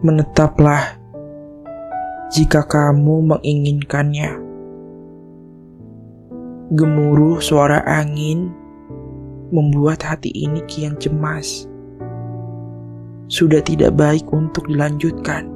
Menetaplah 0.00 0.96
jika 2.32 2.64
kamu 2.64 3.36
menginginkannya. 3.36 4.32
Gemuruh 6.72 7.36
suara 7.44 7.84
angin 7.84 8.48
membuat 9.52 10.00
hati 10.00 10.32
ini 10.32 10.64
kian 10.64 10.96
cemas. 10.96 11.68
Sudah 13.28 13.60
tidak 13.60 13.92
baik 13.92 14.24
untuk 14.32 14.72
dilanjutkan. 14.72 15.52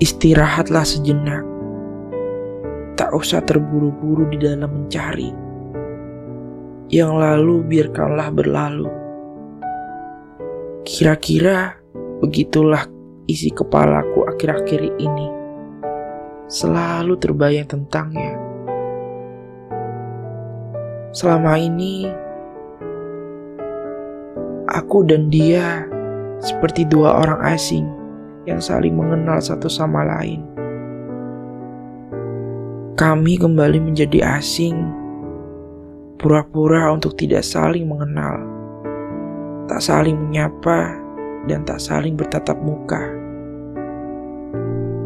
Istirahatlah 0.00 0.88
sejenak. 0.88 1.44
Tak 2.96 3.12
usah 3.12 3.44
terburu-buru 3.44 4.32
di 4.32 4.40
dalam 4.40 4.64
mencari. 4.64 5.28
Yang 6.88 7.12
lalu 7.20 7.56
biarkanlah 7.68 8.32
berlalu. 8.32 8.88
Kira-kira 10.88 11.77
begitulah 12.18 12.86
isi 13.30 13.52
kepalaku 13.54 14.26
akhir-akhir 14.26 14.80
ini. 14.98 15.28
Selalu 16.48 17.14
terbayang 17.20 17.68
tentangnya. 17.68 18.34
Selama 21.12 21.60
ini, 21.60 22.08
aku 24.68 25.04
dan 25.04 25.28
dia 25.28 25.84
seperti 26.40 26.88
dua 26.88 27.20
orang 27.20 27.40
asing 27.52 27.84
yang 28.48 28.60
saling 28.64 28.96
mengenal 28.96 29.40
satu 29.40 29.68
sama 29.68 30.08
lain. 30.08 30.40
Kami 32.98 33.38
kembali 33.38 33.78
menjadi 33.78 34.40
asing, 34.40 34.74
pura-pura 36.18 36.90
untuk 36.90 37.14
tidak 37.14 37.46
saling 37.46 37.86
mengenal, 37.86 38.42
tak 39.70 39.78
saling 39.78 40.18
menyapa, 40.18 41.07
dan 41.46 41.62
tak 41.62 41.78
saling 41.78 42.18
bertatap 42.18 42.58
muka. 42.58 42.98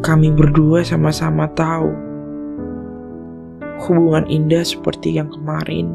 Kami 0.03 0.33
berdua 0.33 0.83
sama-sama 0.83 1.47
tahu 1.53 1.93
hubungan 3.83 4.27
indah 4.31 4.63
seperti 4.63 5.19
yang 5.19 5.31
kemarin 5.31 5.91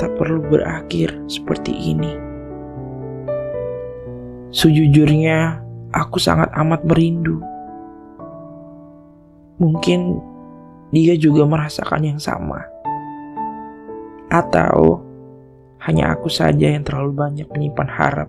tak 0.00 0.14
perlu 0.16 0.42
berakhir 0.42 1.12
seperti 1.26 1.74
ini. 1.74 2.14
Sejujurnya, 4.52 5.62
aku 5.92 6.20
sangat 6.20 6.48
amat 6.56 6.84
merindu. 6.84 7.40
Mungkin 9.62 10.18
dia 10.92 11.16
juga 11.16 11.46
merasakan 11.48 12.04
yang 12.04 12.20
sama, 12.20 12.60
atau 14.28 15.00
hanya 15.86 16.12
aku 16.12 16.28
saja 16.28 16.68
yang 16.68 16.84
terlalu 16.84 17.16
banyak 17.16 17.48
menyimpan 17.48 17.88
harap. 17.88 18.28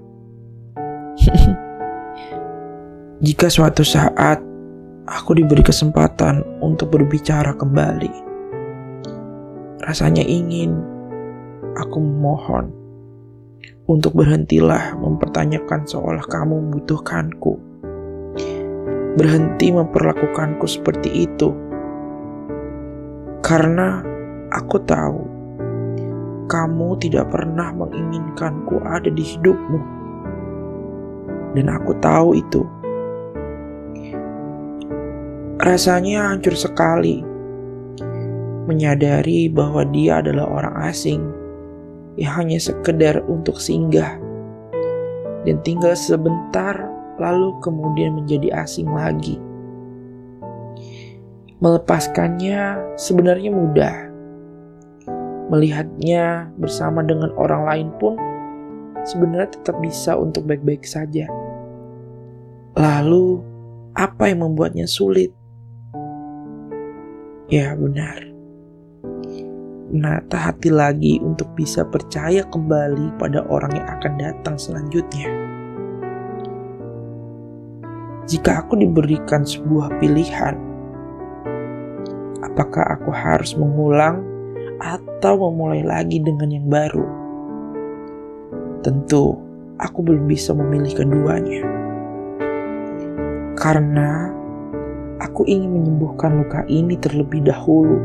Jika 3.25 3.47
suatu 3.49 3.81
saat 3.81 4.41
aku 5.07 5.35
diberi 5.35 5.63
kesempatan 5.63 6.43
untuk 6.63 6.95
berbicara 6.95 7.55
kembali. 7.55 8.31
Rasanya 9.83 10.23
ingin, 10.23 10.79
aku 11.75 11.99
memohon 11.99 12.71
untuk 13.83 14.15
berhentilah 14.15 14.95
mempertanyakan 14.95 15.83
seolah 15.83 16.23
kamu 16.23 16.55
membutuhkanku. 16.55 17.53
Berhenti 19.13 19.69
memperlakukanku 19.69 20.65
seperti 20.65 21.27
itu. 21.27 21.51
Karena 23.43 23.99
aku 24.55 24.77
tahu 24.87 25.21
kamu 26.47 26.95
tidak 27.03 27.27
pernah 27.27 27.75
menginginkanku 27.75 28.79
ada 28.87 29.11
di 29.11 29.21
hidupmu. 29.21 30.02
Dan 31.53 31.69
aku 31.69 31.93
tahu 32.01 32.37
itu. 32.37 32.61
Rasanya 35.63 36.33
hancur 36.33 36.57
sekali 36.57 37.23
menyadari 38.67 39.51
bahwa 39.51 39.83
dia 39.87 40.23
adalah 40.23 40.47
orang 40.47 40.75
asing 40.87 41.21
yang 42.15 42.33
hanya 42.43 42.59
sekedar 42.59 43.21
untuk 43.27 43.59
singgah 43.59 44.17
dan 45.43 45.59
tinggal 45.61 45.93
sebentar 45.93 46.87
lalu 47.19 47.53
kemudian 47.59 48.15
menjadi 48.17 48.63
asing 48.63 48.89
lagi. 48.89 49.37
Melepaskannya 51.63 52.95
sebenarnya 52.99 53.51
mudah. 53.51 53.95
Melihatnya 55.51 56.49
bersama 56.59 57.03
dengan 57.05 57.31
orang 57.35 57.63
lain 57.67 57.89
pun 57.99 58.15
sebenarnya 59.03 59.53
tetap 59.53 59.79
bisa 59.79 60.15
untuk 60.15 60.47
baik-baik 60.47 60.83
saja. 60.83 61.27
Lalu, 62.93 63.41
apa 63.97 64.29
yang 64.29 64.45
membuatnya 64.45 64.85
sulit? 64.85 65.33
Ya 67.49 67.73
benar. 67.73 68.21
Menata 69.89 70.37
hati 70.37 70.69
lagi 70.69 71.17
untuk 71.17 71.57
bisa 71.57 71.89
percaya 71.89 72.45
kembali 72.45 73.17
pada 73.17 73.49
orang 73.49 73.73
yang 73.73 73.87
akan 73.97 74.13
datang 74.21 74.55
selanjutnya. 74.61 75.25
Jika 78.29 78.61
aku 78.61 78.77
diberikan 78.77 79.41
sebuah 79.41 79.97
pilihan, 79.97 80.53
apakah 82.45 82.93
aku 82.93 83.09
harus 83.09 83.57
mengulang 83.57 84.21
atau 84.77 85.49
memulai 85.49 85.81
lagi 85.81 86.21
dengan 86.21 86.49
yang 86.53 86.69
baru? 86.69 87.05
Tentu, 88.85 89.33
aku 89.81 90.05
belum 90.05 90.29
bisa 90.29 90.53
memilih 90.53 90.93
keduanya. 90.93 91.72
Karena 93.53 94.33
aku 95.21 95.45
ingin 95.45 95.71
menyembuhkan 95.71 96.41
luka 96.41 96.65
ini 96.65 96.97
terlebih 96.97 97.45
dahulu 97.45 98.01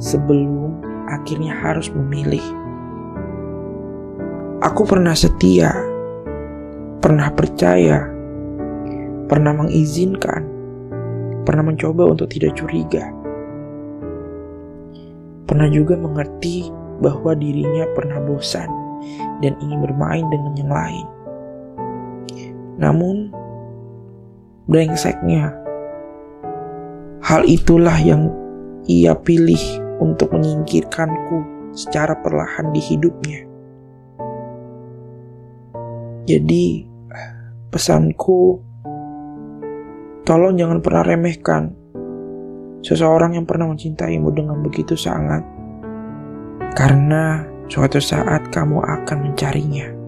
sebelum 0.00 0.80
akhirnya 1.08 1.56
harus 1.56 1.90
memilih. 1.90 2.42
Aku 4.60 4.84
pernah 4.84 5.16
setia, 5.16 5.72
pernah 7.00 7.32
percaya, 7.32 8.04
pernah 9.24 9.56
mengizinkan, 9.56 10.44
pernah 11.48 11.64
mencoba 11.64 12.12
untuk 12.12 12.28
tidak 12.28 12.60
curiga. 12.60 13.08
Pernah 15.48 15.66
juga 15.72 15.96
mengerti 15.98 16.68
bahwa 17.00 17.32
dirinya 17.34 17.88
pernah 17.96 18.20
bosan 18.22 18.68
dan 19.40 19.56
ingin 19.64 19.80
bermain 19.80 20.28
dengan 20.28 20.52
yang 20.54 20.70
lain. 20.70 21.06
Namun, 22.76 23.32
brengseknya 24.70 25.60
Hal 27.20 27.44
itulah 27.44 28.00
yang 28.00 28.32
ia 28.88 29.12
pilih 29.12 29.60
untuk 30.00 30.32
menyingkirkanku 30.32 31.44
secara 31.76 32.16
perlahan 32.16 32.72
di 32.72 32.80
hidupnya. 32.80 33.44
Jadi, 36.24 36.88
pesanku, 37.68 38.56
tolong 40.24 40.56
jangan 40.56 40.80
pernah 40.80 41.04
remehkan 41.04 41.76
seseorang 42.80 43.36
yang 43.36 43.44
pernah 43.44 43.68
mencintaimu 43.68 44.32
dengan 44.32 44.64
begitu 44.64 44.96
sangat, 44.96 45.44
karena 46.72 47.44
suatu 47.68 48.00
saat 48.00 48.48
kamu 48.48 48.80
akan 48.80 49.18
mencarinya. 49.28 49.99